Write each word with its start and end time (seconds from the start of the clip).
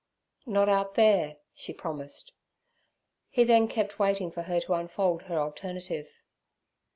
'Not 0.47 0.67
out 0.67 0.95
there' 0.95 1.37
she 1.53 1.75
promised. 1.75 2.31
He 3.29 3.43
then 3.43 3.67
kept 3.67 3.99
waiting 3.99 4.31
for 4.31 4.41
her 4.41 4.59
to 4.61 4.73
unfold 4.73 5.21
her 5.25 5.37
alternative. 5.37 6.23